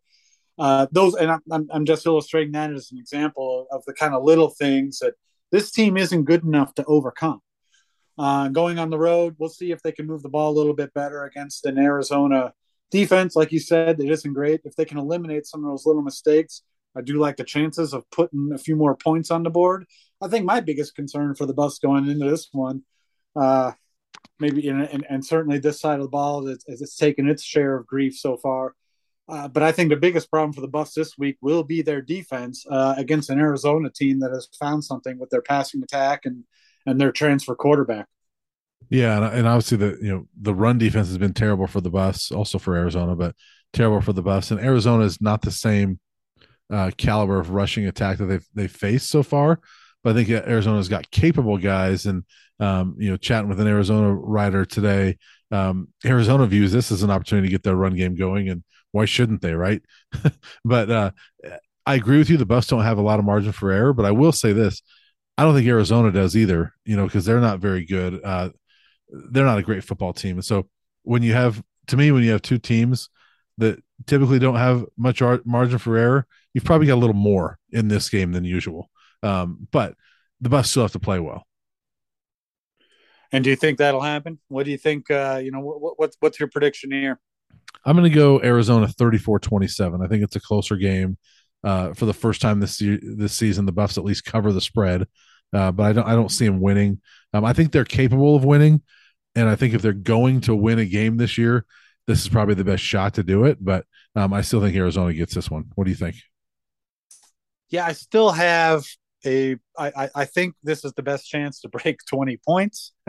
Uh, 0.58 0.88
those, 0.92 1.16
and 1.16 1.32
I'm, 1.32 1.68
I'm 1.72 1.86
just 1.86 2.06
illustrating 2.06 2.52
that 2.54 2.72
as 2.72 2.92
an 2.92 2.98
example 2.98 3.68
of 3.72 3.84
the 3.86 3.94
kind 3.94 4.14
of 4.14 4.24
little 4.24 4.50
things 4.50 5.00
that 5.00 5.14
this 5.52 5.72
team 5.72 5.98
isn't 5.98 6.24
good 6.24 6.44
enough 6.44 6.74
to 6.76 6.86
overcome. 6.86 7.42
Uh, 8.18 8.48
going 8.50 8.78
on 8.78 8.90
the 8.90 8.98
road, 8.98 9.36
we'll 9.40 9.50
see 9.50 9.72
if 9.72 9.82
they 9.82 9.92
can 9.92 10.06
move 10.06 10.22
the 10.22 10.30
ball 10.30 10.52
a 10.52 10.58
little 10.58 10.76
bit 10.76 10.94
better 10.94 11.24
against 11.26 11.66
an 11.66 11.80
Arizona 11.80 12.54
defense. 12.92 13.36
Like 13.36 13.52
you 13.52 13.60
said, 13.60 14.00
it 14.00 14.10
isn't 14.10 14.34
great. 14.34 14.62
If 14.66 14.76
they 14.76 14.86
can 14.86 15.00
eliminate 15.00 15.48
some 15.48 15.64
of 15.64 15.72
those 15.72 15.86
little 15.86 16.04
mistakes, 16.04 16.64
I 16.96 17.02
do 17.02 17.20
like 17.20 17.38
the 17.38 17.44
chances 17.44 17.94
of 17.94 18.10
putting 18.12 18.52
a 18.54 18.58
few 18.58 18.76
more 18.76 18.96
points 18.96 19.32
on 19.32 19.44
the 19.44 19.50
board. 19.50 19.86
I 20.22 20.28
think 20.28 20.46
my 20.46 20.60
biggest 20.62 20.96
concern 20.96 21.36
for 21.36 21.46
the 21.46 21.54
Buffs 21.54 21.80
going 21.80 22.08
into 22.08 22.30
this 22.30 22.50
one, 22.52 22.84
uh, 23.36 23.72
maybe 24.40 24.68
in, 24.68 24.82
and, 24.82 25.06
and 25.10 25.26
certainly 25.26 25.60
this 25.60 25.80
side 25.80 26.00
of 26.00 26.04
the 26.04 26.10
ball, 26.10 26.48
is, 26.48 26.64
is 26.68 26.82
it's 26.82 26.96
taken 26.96 27.28
its 27.28 27.44
share 27.44 27.76
of 27.76 27.88
grief 27.88 28.18
so 28.18 28.38
far, 28.38 28.76
Uh, 29.28 29.48
but 29.48 29.64
I 29.64 29.72
think 29.72 29.90
the 29.90 29.96
biggest 29.96 30.30
problem 30.30 30.54
for 30.54 30.62
the 30.62 30.68
Buffs 30.68 30.94
this 30.94 31.18
week 31.18 31.38
will 31.42 31.64
be 31.64 31.82
their 31.82 32.02
defense 32.02 32.66
uh, 32.70 32.96
against 32.98 33.30
an 33.30 33.40
Arizona 33.40 33.90
team 33.90 34.20
that 34.20 34.32
has 34.32 34.50
found 34.60 34.84
something 34.84 35.18
with 35.18 35.30
their 35.30 35.42
passing 35.42 35.82
attack 35.84 36.26
and 36.26 36.44
and 36.86 37.00
their 37.00 37.14
transfer 37.14 37.56
quarterback. 37.56 38.08
Yeah, 38.90 39.16
and, 39.16 39.38
and 39.38 39.48
obviously 39.48 39.78
the 39.78 39.98
you 40.02 40.12
know 40.12 40.28
the 40.42 40.54
run 40.54 40.78
defense 40.78 41.08
has 41.08 41.18
been 41.18 41.34
terrible 41.34 41.68
for 41.68 41.82
the 41.82 41.90
Buffs, 41.90 42.32
also 42.32 42.60
for 42.60 42.76
Arizona, 42.76 43.16
but 43.16 43.36
terrible 43.72 44.02
for 44.02 44.14
the 44.14 44.22
Buffs. 44.22 44.52
And 44.52 44.60
Arizona 44.60 45.06
is 45.06 45.22
not 45.22 45.42
the 45.42 45.52
same 45.52 46.00
uh, 46.72 46.92
caliber 46.98 47.40
of 47.40 47.52
rushing 47.52 47.88
attack 47.88 48.18
that 48.18 48.26
they've 48.26 48.48
they 48.54 48.68
faced 48.68 49.10
so 49.10 49.24
far. 49.24 49.60
But 50.04 50.12
I 50.12 50.24
think 50.24 50.30
Arizona's 50.30 50.90
got 50.90 51.10
capable 51.12 51.58
guys, 51.58 52.06
and 52.06 52.24
um, 52.60 52.96
you 53.00 53.10
know, 53.10 53.18
chatting 53.18 53.50
with 53.50 53.60
an 53.60 53.68
Arizona 53.68 54.14
writer 54.14 54.66
today, 54.66 55.18
um, 55.52 55.90
Arizona 56.06 56.46
views 56.46 56.72
this 56.72 56.92
as 56.92 57.04
an 57.04 57.10
opportunity 57.10 57.48
to 57.48 57.52
get 57.52 57.64
their 57.64 57.76
run 57.76 57.96
game 57.96 58.16
going, 58.16 58.50
and 58.50 58.64
why 58.92 59.06
shouldn't 59.06 59.42
they, 59.42 59.54
right? 59.54 59.82
but 60.66 60.90
uh, 60.90 61.12
I 61.86 61.96
agree 61.96 62.18
with 62.18 62.30
you. 62.30 62.38
The 62.38 62.46
Buffs 62.46 62.68
don't 62.68 62.84
have 62.84 62.98
a 62.98 63.04
lot 63.04 63.20
of 63.20 63.26
margin 63.26 63.52
for 63.52 63.72
error, 63.72 63.94
but 63.94 64.06
I 64.06 64.12
will 64.12 64.32
say 64.32 64.54
this: 64.54 64.82
I 65.38 65.44
don't 65.44 65.56
think 65.56 65.68
Arizona 65.68 66.12
does 66.12 66.36
either. 66.36 66.74
You 66.86 66.98
know, 66.98 67.06
because 67.06 67.26
they're 67.26 67.40
not 67.40 67.60
very 67.60 67.86
good. 67.86 68.22
Uh, 68.24 68.50
they're 69.10 69.46
not 69.46 69.60
a 69.60 69.64
great 69.64 69.84
football 69.84 70.14
team, 70.14 70.38
and 70.38 70.46
so 70.46 70.68
when 71.04 71.22
you 71.22 71.34
have, 71.34 71.62
to 71.88 71.98
me, 71.98 72.12
when 72.12 72.24
you 72.24 72.32
have 72.32 72.42
two 72.42 72.58
teams 72.58 73.10
that 73.58 73.82
typically 74.08 74.40
don't 74.40 74.56
have 74.56 74.86
much 74.98 75.22
margin 75.46 75.78
for 75.78 75.98
error, 75.98 76.28
you've 76.54 76.64
probably 76.64 76.88
got 76.88 76.96
a 76.96 77.04
little 77.04 77.16
more 77.16 77.58
in 77.72 77.88
this 77.88 78.10
game 78.10 78.32
than 78.32 78.44
usual. 78.44 78.90
Um, 79.22 79.68
but 79.72 79.96
the 80.42 80.50
Buffs 80.50 80.70
still 80.70 80.84
have 80.84 80.92
to 80.94 81.00
play 81.00 81.20
well. 81.20 81.46
And 83.32 83.44
do 83.44 83.50
you 83.50 83.56
think 83.56 83.80
that'll 83.80 84.02
happen? 84.02 84.40
What 84.48 84.66
do 84.66 84.72
you 84.72 84.78
think? 84.78 85.10
Uh, 85.10 85.42
you 85.44 85.52
know, 85.52 85.60
what, 85.60 85.98
what's 85.98 86.18
what's 86.20 86.40
your 86.40 86.50
prediction 86.50 86.92
here? 86.92 87.20
I'm 87.86 87.98
going 87.98 88.10
to 88.10 88.16
go 88.16 88.42
Arizona 88.42 88.88
34-27. 88.88 90.04
I 90.04 90.08
think 90.08 90.24
it's 90.24 90.36
a 90.36 90.40
closer 90.40 90.78
game. 90.78 91.18
Uh, 91.64 91.94
for 91.94 92.06
the 92.06 92.14
first 92.14 92.42
time 92.42 92.60
this 92.60 92.78
this 92.78 93.34
season, 93.34 93.66
the 93.66 93.72
Buffs 93.72 93.98
at 93.98 94.04
least 94.04 94.26
cover 94.26 94.52
the 94.52 94.60
spread, 94.60 95.08
uh, 95.54 95.72
but 95.72 95.84
I 95.84 95.94
don't 95.94 96.06
I 96.06 96.12
don't 96.12 96.30
see 96.30 96.46
them 96.46 96.60
winning. 96.60 97.00
Um, 97.34 97.46
I 97.46 97.54
think 97.54 97.72
they're 97.72 97.86
capable 97.86 98.36
of 98.36 98.44
winning, 98.44 98.82
and 99.34 99.48
I 99.48 99.56
think 99.56 99.74
if 99.74 99.82
they're 99.82 99.94
going 99.94 100.42
to 100.42 100.56
win 100.56 100.80
a 100.80 100.86
game 100.86 101.16
this 101.16 101.38
year, 101.38 101.66
this 102.06 102.22
is 102.22 102.28
probably 102.28 102.56
the 102.56 102.66
best 102.66 102.84
shot 102.84 103.14
to 103.14 103.24
do 103.24 103.46
it. 103.46 103.64
But 103.64 103.86
um, 104.14 104.34
I 104.34 104.42
still 104.42 104.60
think 104.60 104.76
Arizona 104.76 105.14
gets 105.14 105.34
this 105.34 105.50
one. 105.50 105.72
What 105.76 105.86
do 105.86 105.90
you 105.90 105.96
think? 105.96 106.18
Yeah, 107.74 107.88
I 107.88 107.94
still 107.94 108.30
have 108.30 108.86
a. 109.26 109.56
I, 109.76 110.08
I 110.14 110.26
think 110.26 110.54
this 110.62 110.86
is 110.86 110.94
the 110.94 111.02
best 111.02 111.28
chance 111.28 111.60
to 111.62 111.70
break 111.70 111.98
20 112.08 112.38
points. 112.38 112.94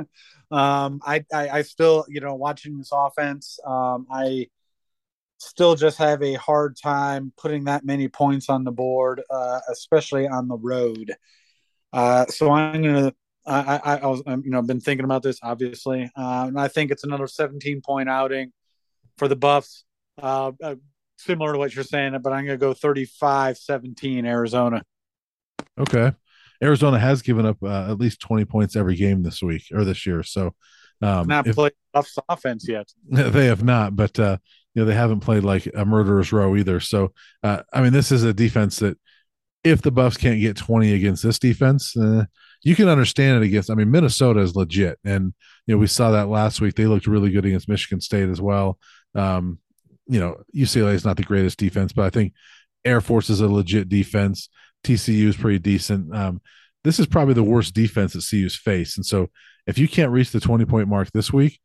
um, 0.50 1.00
I, 1.04 1.22
I, 1.34 1.48
I 1.50 1.62
still, 1.62 2.06
you 2.08 2.22
know, 2.22 2.34
watching 2.34 2.78
this 2.78 2.88
offense, 2.90 3.58
um, 3.66 4.06
I 4.10 4.46
still 5.36 5.74
just 5.74 5.98
have 5.98 6.22
a 6.22 6.32
hard 6.34 6.78
time 6.82 7.30
putting 7.36 7.64
that 7.64 7.84
many 7.84 8.08
points 8.08 8.48
on 8.48 8.64
the 8.64 8.72
board, 8.72 9.20
uh, 9.28 9.60
especially 9.70 10.26
on 10.26 10.48
the 10.48 10.56
road. 10.56 11.12
Uh, 11.92 12.24
so 12.26 12.50
I'm 12.50 12.82
gonna. 12.82 13.12
I, 13.44 13.76
I, 13.84 13.96
I 13.98 14.06
was, 14.06 14.22
you 14.26 14.50
know, 14.50 14.62
been 14.62 14.80
thinking 14.80 15.04
about 15.04 15.22
this 15.22 15.40
obviously, 15.42 16.10
uh, 16.16 16.46
and 16.48 16.58
I 16.58 16.68
think 16.68 16.90
it's 16.90 17.04
another 17.04 17.26
17 17.26 17.82
point 17.82 18.08
outing 18.08 18.50
for 19.18 19.28
the 19.28 19.36
Buffs. 19.36 19.84
Uh, 20.16 20.52
uh, 20.62 20.76
similar 21.16 21.52
to 21.52 21.58
what 21.58 21.74
you're 21.74 21.84
saying, 21.84 22.16
but 22.22 22.32
I'm 22.32 22.44
going 22.44 22.58
to 22.58 22.64
go 22.64 22.74
35 22.74 23.56
17 23.58 24.26
Arizona. 24.26 24.82
Okay. 25.78 26.12
Arizona 26.62 26.98
has 26.98 27.22
given 27.22 27.46
up 27.46 27.58
uh, 27.62 27.90
at 27.90 27.98
least 27.98 28.20
20 28.20 28.44
points 28.44 28.76
every 28.76 28.96
game 28.96 29.22
this 29.22 29.42
week 29.42 29.64
or 29.72 29.84
this 29.84 30.06
year. 30.06 30.22
So, 30.22 30.54
um, 31.02 31.26
not 31.26 31.46
if, 31.46 31.56
played 31.56 31.72
Buffs 31.92 32.16
offense 32.28 32.66
yet. 32.68 32.90
They 33.08 33.46
have 33.46 33.64
not, 33.64 33.96
but, 33.96 34.18
uh, 34.18 34.38
you 34.74 34.82
know, 34.82 34.86
they 34.86 34.94
haven't 34.94 35.20
played 35.20 35.44
like 35.44 35.68
a 35.74 35.84
murderer's 35.84 36.32
row 36.32 36.56
either. 36.56 36.80
So, 36.80 37.12
uh, 37.42 37.62
I 37.72 37.82
mean, 37.82 37.92
this 37.92 38.10
is 38.10 38.24
a 38.24 38.32
defense 38.32 38.78
that 38.78 38.98
if 39.64 39.82
the 39.82 39.90
Buffs 39.90 40.16
can't 40.16 40.40
get 40.40 40.56
20 40.56 40.92
against 40.92 41.22
this 41.22 41.38
defense, 41.38 41.96
uh, 41.96 42.24
you 42.62 42.74
can 42.76 42.88
understand 42.88 43.42
it 43.42 43.46
against. 43.46 43.70
I 43.70 43.74
mean, 43.74 43.90
Minnesota 43.90 44.40
is 44.40 44.54
legit, 44.56 44.98
and 45.04 45.34
you 45.66 45.74
know 45.74 45.78
we 45.78 45.86
saw 45.86 46.10
that 46.12 46.28
last 46.28 46.60
week. 46.60 46.74
They 46.74 46.86
looked 46.86 47.06
really 47.06 47.30
good 47.30 47.44
against 47.44 47.68
Michigan 47.68 48.00
State 48.00 48.28
as 48.28 48.40
well. 48.40 48.78
Um, 49.14 49.58
you 50.06 50.20
know, 50.20 50.36
UCLA 50.54 50.94
is 50.94 51.04
not 51.04 51.16
the 51.16 51.22
greatest 51.22 51.58
defense, 51.58 51.92
but 51.92 52.04
I 52.04 52.10
think 52.10 52.34
Air 52.84 53.00
Force 53.00 53.30
is 53.30 53.40
a 53.40 53.48
legit 53.48 53.88
defense. 53.88 54.48
TCU 54.84 55.26
is 55.28 55.36
pretty 55.36 55.58
decent. 55.58 56.14
Um, 56.14 56.40
this 56.82 56.98
is 56.98 57.06
probably 57.06 57.34
the 57.34 57.42
worst 57.42 57.74
defense 57.74 58.12
that 58.12 58.26
CU's 58.28 58.56
faced. 58.56 58.98
And 58.98 59.06
so 59.06 59.30
if 59.66 59.78
you 59.78 59.88
can't 59.88 60.12
reach 60.12 60.30
the 60.30 60.40
20 60.40 60.66
point 60.66 60.88
mark 60.88 61.10
this 61.12 61.32
week, 61.32 61.58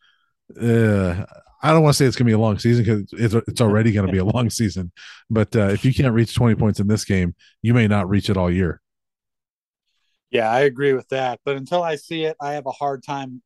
uh, 0.60 1.26
I 1.62 1.74
don't 1.74 1.84
want 1.84 1.94
to 1.94 1.98
say 1.98 2.06
it's 2.06 2.16
going 2.16 2.26
to 2.26 2.30
be 2.30 2.34
a 2.34 2.40
long 2.40 2.58
season 2.58 2.86
because 2.86 3.06
it's, 3.12 3.48
it's 3.48 3.62
already 3.62 3.92
going 3.92 4.06
to 4.06 4.12
be 4.12 4.20
a 4.20 4.26
long 4.26 4.50
season. 4.50 4.92
But 5.30 5.54
uh, 5.56 5.68
if 5.68 5.84
you 5.84 5.94
can't 5.94 6.14
reach 6.14 6.34
20 6.34 6.56
points 6.56 6.80
in 6.80 6.88
this 6.88 7.04
game, 7.04 7.36
you 7.62 7.74
may 7.74 7.88
not 7.88 8.10
reach 8.10 8.30
it 8.30 8.38
all 8.38 8.50
year. 8.50 8.82
Yeah, 10.32 10.50
I 10.50 10.62
agree 10.62 10.94
with 10.94 11.10
that. 11.10 11.42
But 11.44 11.58
until 11.58 11.84
I 11.84 11.96
see 11.98 12.24
it, 12.24 12.38
I 12.40 12.54
have 12.54 12.66
a 12.66 12.72
hard 12.72 13.04
time 13.04 13.42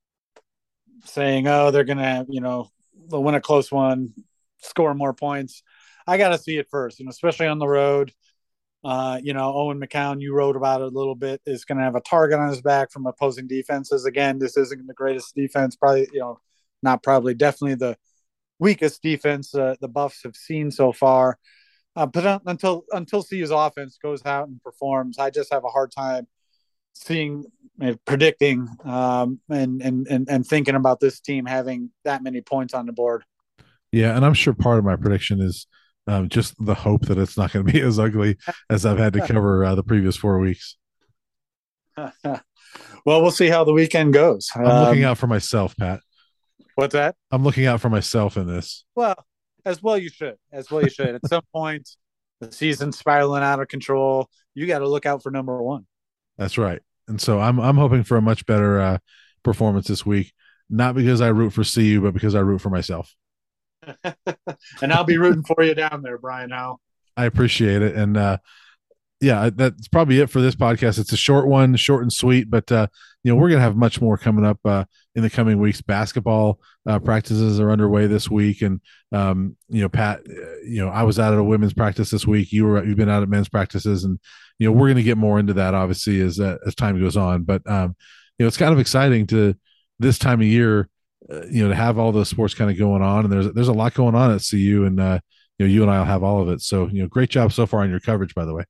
saying, 1.05 1.47
oh, 1.47 1.71
they're 1.71 1.83
going 1.85 1.97
to, 1.97 2.25
you 2.29 2.41
know, 2.41 2.69
they'll 3.09 3.23
win 3.23 3.35
a 3.35 3.41
close 3.41 3.71
one, 3.71 4.13
score 4.63 4.93
more 4.93 5.13
points. 5.13 5.63
I 6.07 6.17
got 6.17 6.29
to 6.29 6.37
see 6.37 6.57
it 6.57 6.67
first, 6.69 6.99
and 6.99 7.09
especially 7.09 7.47
on 7.47 7.59
the 7.59 7.67
road. 7.67 8.11
Uh, 8.83 9.17
you 9.23 9.33
know, 9.33 9.53
Owen 9.53 9.79
McCown, 9.79 10.19
you 10.19 10.33
wrote 10.33 10.57
about 10.57 10.81
it 10.81 10.87
a 10.87 10.97
little 10.97 11.15
bit, 11.15 11.41
is 11.45 11.63
going 11.63 11.77
to 11.77 11.85
have 11.85 11.95
a 11.95 12.01
target 12.01 12.37
on 12.37 12.49
his 12.49 12.61
back 12.61 12.91
from 12.91 13.05
opposing 13.05 13.47
defenses. 13.47 14.03
Again, 14.03 14.39
this 14.39 14.57
isn't 14.57 14.87
the 14.87 14.93
greatest 14.93 15.33
defense, 15.35 15.77
probably, 15.77 16.09
you 16.11 16.19
know, 16.19 16.41
not 16.81 17.01
probably, 17.01 17.33
definitely 17.33 17.75
the 17.75 17.97
weakest 18.59 19.01
defense 19.01 19.55
uh, 19.55 19.75
the 19.79 19.87
Buffs 19.87 20.23
have 20.23 20.35
seen 20.35 20.69
so 20.69 20.91
far. 20.91 21.37
Uh, 21.95 22.07
but 22.07 22.41
until 22.45 22.85
until 22.91 23.23
CU's 23.23 23.51
offense 23.51 23.99
goes 24.01 24.25
out 24.25 24.47
and 24.47 24.61
performs, 24.63 25.19
I 25.19 25.29
just 25.29 25.53
have 25.53 25.63
a 25.63 25.69
hard 25.69 25.91
time 25.91 26.27
seeing, 26.93 27.45
uh, 27.81 27.93
predicting, 28.05 28.67
um, 28.83 29.39
and, 29.49 29.81
and 29.81 30.07
and 30.07 30.27
and 30.29 30.45
thinking 30.45 30.75
about 30.75 30.99
this 30.99 31.19
team 31.19 31.45
having 31.45 31.91
that 32.03 32.23
many 32.23 32.41
points 32.41 32.73
on 32.73 32.87
the 32.87 32.93
board. 32.93 33.23
Yeah, 33.93 34.15
and 34.15 34.25
I'm 34.25 34.33
sure 34.33 34.53
part 34.55 34.79
of 34.79 34.85
my 34.85 34.95
prediction 34.95 35.39
is 35.39 35.67
um, 36.07 36.27
just 36.27 36.55
the 36.59 36.73
hope 36.73 37.05
that 37.05 37.19
it's 37.19 37.37
not 37.37 37.53
going 37.53 37.65
to 37.65 37.71
be 37.71 37.79
as 37.87 37.99
ugly 37.99 38.37
as 38.67 38.87
I've 38.87 38.97
had 38.97 39.13
to 39.13 39.21
cover 39.27 39.63
uh, 39.63 39.75
the 39.75 39.83
previous 39.83 40.17
four 40.17 40.39
weeks. 40.39 40.75
well, 41.95 42.41
we'll 43.05 43.29
see 43.29 43.49
how 43.49 43.63
the 43.63 43.71
weekend 43.71 44.13
goes. 44.13 44.49
I'm 44.55 44.65
um, 44.65 44.85
looking 44.87 45.03
out 45.03 45.19
for 45.19 45.27
myself, 45.27 45.77
Pat. 45.77 45.99
What's 46.73 46.93
that? 46.93 47.15
I'm 47.31 47.43
looking 47.43 47.67
out 47.67 47.81
for 47.81 47.89
myself 47.89 48.35
in 48.35 48.47
this. 48.47 48.83
Well, 48.95 49.15
as 49.63 49.83
well 49.83 49.99
you 49.99 50.09
should. 50.09 50.37
As 50.51 50.71
well 50.71 50.81
you 50.81 50.89
should. 50.89 51.13
At 51.13 51.27
some 51.27 51.43
point, 51.53 51.87
the 52.41 52.51
season's 52.51 52.97
spiraling 52.97 53.43
out 53.43 53.59
of 53.59 53.67
control. 53.67 54.27
You 54.55 54.65
got 54.65 54.79
to 54.79 54.89
look 54.89 55.05
out 55.05 55.21
for 55.21 55.29
number 55.29 55.61
one. 55.61 55.85
That's 56.39 56.57
right. 56.57 56.81
And 57.07 57.21
so 57.21 57.39
I'm 57.39 57.59
I'm 57.59 57.77
hoping 57.77 58.03
for 58.03 58.17
a 58.17 58.23
much 58.23 58.47
better 58.47 58.79
uh, 58.79 58.97
performance 59.43 59.87
this 59.87 60.03
week. 60.03 60.33
Not 60.67 60.95
because 60.95 61.21
I 61.21 61.27
root 61.27 61.51
for 61.51 61.63
CU, 61.63 62.01
but 62.01 62.15
because 62.15 62.33
I 62.33 62.39
root 62.39 62.59
for 62.59 62.71
myself. 62.71 63.13
And 64.81 64.93
I'll 64.93 65.03
be 65.03 65.17
rooting 65.17 65.43
for 65.43 65.63
you 65.63 65.75
down 65.75 66.01
there, 66.03 66.17
Brian 66.17 66.49
Howe. 66.49 66.79
I 67.15 67.25
appreciate 67.25 67.81
it. 67.81 67.95
And 67.95 68.17
uh, 68.17 68.37
yeah, 69.21 69.49
that's 69.53 69.87
probably 69.87 70.19
it 70.19 70.29
for 70.29 70.41
this 70.41 70.55
podcast. 70.55 70.99
It's 70.99 71.13
a 71.13 71.17
short 71.17 71.47
one, 71.47 71.75
short 71.75 72.01
and 72.01 72.11
sweet, 72.11 72.49
but 72.49 72.71
uh, 72.71 72.87
you 73.23 73.31
know, 73.31 73.37
we're 73.37 73.49
going 73.49 73.59
to 73.59 73.63
have 73.63 73.77
much 73.77 74.01
more 74.01 74.17
coming 74.17 74.45
up 74.45 74.59
uh, 74.65 74.83
in 75.15 75.23
the 75.23 75.29
coming 75.29 75.59
weeks. 75.59 75.81
Basketball 75.81 76.59
uh, 76.85 76.99
practices 76.99 77.59
are 77.59 77.71
underway 77.71 78.05
this 78.05 78.29
week. 78.29 78.61
And, 78.61 78.81
um, 79.13 79.55
you 79.69 79.81
know, 79.81 79.89
Pat, 79.89 80.19
uh, 80.19 80.59
you 80.65 80.83
know, 80.83 80.89
I 80.89 81.03
was 81.03 81.19
out 81.19 81.31
at 81.33 81.39
a 81.39 81.43
women's 81.43 81.73
practice 81.73 82.09
this 82.09 82.27
week. 82.27 82.51
You 82.51 82.65
were, 82.65 82.85
you've 82.85 82.97
been 82.97 83.09
out 83.09 83.23
at 83.23 83.29
men's 83.29 83.47
practices 83.47 84.03
and, 84.03 84.19
you 84.59 84.67
know, 84.67 84.73
we're 84.73 84.87
going 84.87 84.97
to 84.97 85.03
get 85.03 85.17
more 85.17 85.39
into 85.39 85.53
that 85.53 85.73
obviously 85.73 86.19
as, 86.19 86.39
uh, 86.39 86.57
as 86.67 86.75
time 86.75 86.99
goes 86.99 87.15
on. 87.15 87.43
But, 87.43 87.61
um, 87.69 87.95
you 88.37 88.43
know, 88.43 88.47
it's 88.47 88.57
kind 88.57 88.73
of 88.73 88.79
exciting 88.79 89.25
to 89.27 89.55
this 89.99 90.19
time 90.19 90.41
of 90.41 90.47
year, 90.47 90.89
uh, 91.31 91.45
you 91.49 91.63
know, 91.63 91.69
to 91.69 91.75
have 91.75 91.97
all 91.97 92.11
those 92.11 92.29
sports 92.29 92.53
kind 92.53 92.69
of 92.69 92.77
going 92.77 93.01
on, 93.01 93.25
and 93.25 93.31
there's 93.31 93.51
there's 93.53 93.67
a 93.67 93.73
lot 93.73 93.93
going 93.93 94.15
on 94.15 94.31
at 94.31 94.43
CU, 94.49 94.85
and 94.85 94.99
uh, 94.99 95.19
you 95.57 95.67
know, 95.67 95.71
you 95.71 95.81
and 95.83 95.91
I'll 95.91 96.05
have 96.05 96.23
all 96.23 96.41
of 96.41 96.49
it. 96.49 96.61
So, 96.61 96.87
you 96.87 97.01
know, 97.01 97.07
great 97.07 97.29
job 97.29 97.53
so 97.53 97.65
far 97.65 97.81
on 97.81 97.89
your 97.89 97.99
coverage, 97.99 98.33
by 98.33 98.45
the 98.45 98.53
way. 98.53 98.63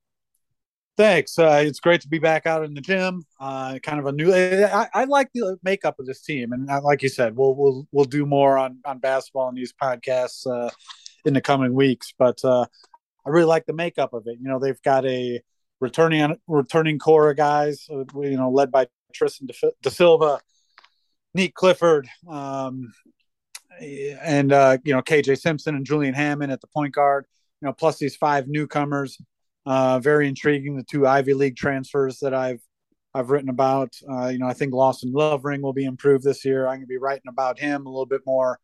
Thanks. 0.95 1.39
Uh, 1.39 1.63
it's 1.65 1.79
great 1.79 2.01
to 2.01 2.07
be 2.07 2.19
back 2.19 2.45
out 2.45 2.63
in 2.63 2.75
the 2.75 2.81
gym. 2.81 3.23
Uh, 3.39 3.79
kind 3.81 3.99
of 3.99 4.05
a 4.05 4.11
new. 4.11 4.31
I, 4.31 4.87
I 4.93 5.03
like 5.05 5.29
the 5.33 5.57
makeup 5.63 5.95
of 5.99 6.05
this 6.05 6.21
team, 6.21 6.51
and 6.51 6.69
uh, 6.69 6.81
like 6.83 7.01
you 7.01 7.09
said, 7.09 7.35
we'll 7.35 7.55
we'll 7.55 7.87
we'll 7.91 8.05
do 8.05 8.27
more 8.27 8.59
on 8.59 8.77
on 8.85 8.99
basketball 8.99 9.49
and 9.49 9.57
these 9.57 9.73
podcasts 9.73 10.45
uh, 10.45 10.69
in 11.25 11.33
the 11.33 11.41
coming 11.41 11.73
weeks. 11.73 12.13
But 12.15 12.43
uh, 12.45 12.67
I 13.25 13.29
really 13.29 13.47
like 13.47 13.65
the 13.65 13.73
makeup 13.73 14.13
of 14.13 14.27
it. 14.27 14.37
You 14.39 14.47
know, 14.47 14.59
they've 14.59 14.81
got 14.83 15.03
a 15.07 15.41
returning 15.79 16.37
returning 16.47 16.99
core 16.99 17.31
of 17.31 17.37
guys. 17.37 17.87
Uh, 17.91 18.03
you 18.21 18.37
know, 18.37 18.51
led 18.51 18.71
by 18.71 18.85
Tristan 19.13 19.47
da 19.81 19.89
Silva, 19.89 20.41
Nique 21.37 21.53
Clifford, 21.53 22.07
um, 22.29 22.93
and 23.79 24.51
uh, 24.51 24.77
you 24.83 24.93
know 24.93 25.01
KJ 25.01 25.39
Simpson 25.39 25.75
and 25.75 25.85
Julian 25.85 26.13
Hammond 26.13 26.51
at 26.51 26.61
the 26.61 26.67
point 26.67 26.93
guard. 26.93 27.25
You 27.61 27.67
know, 27.67 27.73
plus 27.73 27.97
these 27.97 28.15
five 28.15 28.47
newcomers. 28.47 29.17
Uh, 29.65 29.97
very 29.99 30.27
intriguing. 30.27 30.75
The 30.75 30.83
two 30.83 31.07
Ivy 31.07 31.33
League 31.33 31.55
transfers 31.55 32.19
that 32.19 32.33
I've 32.33 32.61
I've 33.13 33.29
written 33.29 33.49
about. 33.49 33.93
Uh, 34.09 34.27
you 34.27 34.39
know, 34.39 34.47
I 34.47 34.53
think 34.53 34.73
Lawson 34.73 35.11
Lovering 35.13 35.61
will 35.61 35.73
be 35.73 35.85
improved 35.85 36.23
this 36.23 36.43
year. 36.43 36.67
I'm 36.67 36.75
going 36.75 36.81
to 36.81 36.87
be 36.87 36.97
writing 36.97 37.29
about 37.29 37.59
him 37.59 37.85
a 37.85 37.89
little 37.89 38.05
bit 38.05 38.21
more 38.25 38.59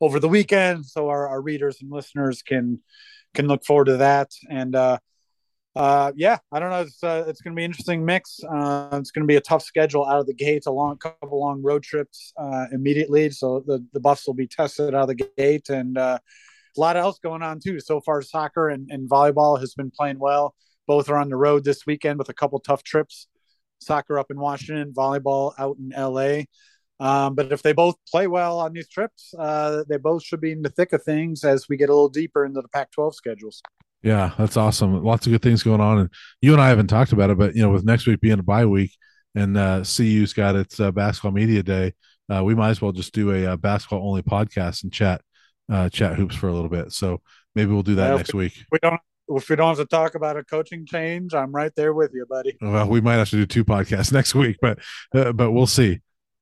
over 0.00 0.20
the 0.20 0.28
weekend, 0.28 0.86
so 0.86 1.08
our, 1.08 1.28
our 1.28 1.40
readers 1.40 1.82
and 1.82 1.90
listeners 1.90 2.42
can 2.42 2.80
can 3.34 3.46
look 3.46 3.64
forward 3.64 3.86
to 3.86 3.98
that. 3.98 4.30
And 4.48 4.74
uh, 4.74 4.98
uh, 5.78 6.10
yeah, 6.16 6.38
I 6.50 6.58
don't 6.58 6.70
know. 6.70 6.80
It's 6.80 7.04
uh, 7.04 7.24
it's 7.28 7.40
going 7.40 7.54
to 7.54 7.56
be 7.56 7.64
an 7.64 7.70
interesting 7.70 8.04
mix. 8.04 8.40
Uh, 8.42 8.88
it's 8.94 9.12
going 9.12 9.22
to 9.22 9.28
be 9.28 9.36
a 9.36 9.40
tough 9.40 9.62
schedule 9.62 10.04
out 10.04 10.18
of 10.18 10.26
the 10.26 10.34
gate. 10.34 10.66
A 10.66 10.72
long 10.72 10.98
couple 10.98 11.40
long 11.40 11.62
road 11.62 11.84
trips 11.84 12.32
uh, 12.36 12.66
immediately, 12.72 13.30
so 13.30 13.62
the 13.64 13.86
the 13.92 14.00
Buffs 14.00 14.26
will 14.26 14.34
be 14.34 14.48
tested 14.48 14.92
out 14.92 15.08
of 15.08 15.16
the 15.16 15.30
gate, 15.36 15.68
and 15.68 15.96
uh, 15.96 16.18
a 16.76 16.80
lot 16.80 16.96
else 16.96 17.20
going 17.20 17.42
on 17.42 17.60
too. 17.60 17.78
So 17.78 18.00
far, 18.00 18.22
soccer 18.22 18.68
and, 18.68 18.90
and 18.90 19.08
volleyball 19.08 19.60
has 19.60 19.74
been 19.74 19.92
playing 19.92 20.18
well. 20.18 20.56
Both 20.88 21.08
are 21.10 21.16
on 21.16 21.28
the 21.28 21.36
road 21.36 21.62
this 21.62 21.86
weekend 21.86 22.18
with 22.18 22.28
a 22.28 22.34
couple 22.34 22.58
tough 22.58 22.82
trips. 22.82 23.28
Soccer 23.80 24.18
up 24.18 24.32
in 24.32 24.40
Washington, 24.40 24.92
volleyball 24.92 25.52
out 25.58 25.76
in 25.78 25.90
LA. 25.96 26.46
Um, 26.98 27.36
but 27.36 27.52
if 27.52 27.62
they 27.62 27.72
both 27.72 27.94
play 28.10 28.26
well 28.26 28.58
on 28.58 28.72
these 28.72 28.88
trips, 28.88 29.32
uh, 29.38 29.84
they 29.88 29.98
both 29.98 30.24
should 30.24 30.40
be 30.40 30.50
in 30.50 30.62
the 30.62 30.70
thick 30.70 30.92
of 30.92 31.04
things 31.04 31.44
as 31.44 31.68
we 31.68 31.76
get 31.76 31.88
a 31.88 31.92
little 31.92 32.08
deeper 32.08 32.44
into 32.44 32.60
the 32.60 32.68
Pac-12 32.68 33.14
schedules. 33.14 33.62
Yeah, 34.02 34.32
that's 34.38 34.56
awesome. 34.56 35.02
Lots 35.02 35.26
of 35.26 35.32
good 35.32 35.42
things 35.42 35.62
going 35.62 35.80
on, 35.80 35.98
and 35.98 36.10
you 36.40 36.52
and 36.52 36.62
I 36.62 36.68
haven't 36.68 36.86
talked 36.86 37.12
about 37.12 37.30
it, 37.30 37.38
but 37.38 37.54
you 37.54 37.62
know, 37.62 37.70
with 37.70 37.84
next 37.84 38.06
week 38.06 38.20
being 38.20 38.38
a 38.38 38.42
bye 38.42 38.66
week 38.66 38.92
and 39.34 39.56
uh, 39.56 39.82
CU's 39.82 40.32
got 40.32 40.56
its 40.56 40.78
uh, 40.78 40.92
basketball 40.92 41.32
media 41.32 41.62
day, 41.62 41.94
uh, 42.32 42.42
we 42.44 42.54
might 42.54 42.70
as 42.70 42.80
well 42.80 42.92
just 42.92 43.12
do 43.12 43.32
a, 43.32 43.44
a 43.44 43.52
uh, 43.52 43.56
basketball 43.56 44.06
only 44.08 44.22
podcast 44.22 44.84
and 44.84 44.92
chat 44.92 45.20
uh, 45.70 45.88
chat 45.88 46.14
hoops 46.14 46.36
for 46.36 46.48
a 46.48 46.52
little 46.52 46.70
bit. 46.70 46.92
So 46.92 47.20
maybe 47.54 47.72
we'll 47.72 47.82
do 47.82 47.96
that 47.96 48.16
next 48.16 48.34
we, 48.34 48.44
week. 48.44 48.64
We 48.70 48.78
don't 48.80 49.00
if 49.28 49.48
we 49.48 49.56
don't 49.56 49.76
have 49.76 49.78
to 49.78 49.84
talk 49.84 50.14
about 50.14 50.36
a 50.36 50.44
coaching 50.44 50.86
change, 50.86 51.34
I'm 51.34 51.52
right 51.52 51.72
there 51.76 51.92
with 51.92 52.12
you, 52.14 52.24
buddy. 52.26 52.56
Well, 52.60 52.88
we 52.88 53.00
might 53.00 53.16
have 53.16 53.30
to 53.30 53.36
do 53.36 53.46
two 53.46 53.64
podcasts 53.64 54.12
next 54.18 54.34
week, 54.34 54.56
but 54.60 54.78
uh, 55.14 55.32
but 55.32 55.50
we'll 55.50 55.66
see. 55.66 56.00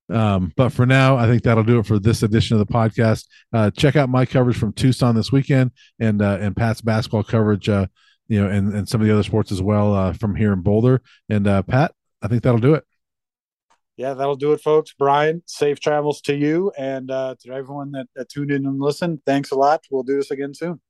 Um, 0.08 0.52
but 0.56 0.70
for 0.70 0.86
now, 0.86 1.16
I 1.16 1.26
think 1.26 1.42
that'll 1.42 1.64
do 1.64 1.78
it 1.78 1.86
for 1.86 1.98
this 1.98 2.22
edition 2.22 2.58
of 2.58 2.66
the 2.66 2.72
podcast. 2.72 3.26
Uh, 3.52 3.70
check 3.70 3.96
out 3.96 4.08
my 4.08 4.25
coverage 4.25 4.56
from 4.56 4.72
Tucson 4.72 5.14
this 5.14 5.32
weekend 5.32 5.72
and 5.98 6.22
uh, 6.22 6.38
and 6.40 6.56
Pat's 6.56 6.80
basketball 6.80 7.25
coverage, 7.25 7.68
uh, 7.68 7.86
you 8.28 8.40
know, 8.40 8.48
and, 8.48 8.72
and 8.72 8.88
some 8.88 9.00
of 9.00 9.06
the 9.06 9.12
other 9.12 9.22
sports 9.22 9.50
as 9.50 9.60
well 9.60 9.94
uh, 9.94 10.12
from 10.12 10.36
here 10.36 10.52
in 10.52 10.62
Boulder. 10.62 11.02
And 11.28 11.46
uh, 11.46 11.62
Pat, 11.62 11.92
I 12.22 12.28
think 12.28 12.42
that'll 12.42 12.60
do 12.60 12.75
it. 12.75 12.84
Yeah, 13.96 14.12
that'll 14.12 14.36
do 14.36 14.52
it, 14.52 14.60
folks. 14.60 14.94
Brian, 14.96 15.42
safe 15.46 15.80
travels 15.80 16.20
to 16.22 16.36
you 16.36 16.70
and 16.76 17.10
uh, 17.10 17.34
to 17.40 17.52
everyone 17.52 17.92
that, 17.92 18.06
that 18.14 18.28
tuned 18.28 18.50
in 18.50 18.66
and 18.66 18.78
listened. 18.78 19.20
Thanks 19.25 19.50
a 19.50 19.54
lot. 19.54 19.84
We'll 19.90 20.02
do 20.02 20.16
this 20.16 20.30
again 20.30 20.52
soon. 20.52 20.80